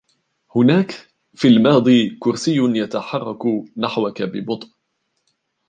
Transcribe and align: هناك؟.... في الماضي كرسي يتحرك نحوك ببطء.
هناك؟.... 0.55 0.91
في 1.35 1.47
الماضي 1.47 2.17
كرسي 2.19 2.55
يتحرك 2.57 3.41
نحوك 3.77 4.21
ببطء. 4.21 4.69